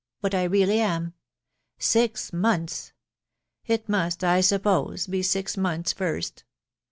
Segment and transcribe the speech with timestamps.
[0.21, 1.13] what I really am....
[1.77, 2.91] Six months!....
[3.67, 6.43] it must, I suppose, be six months first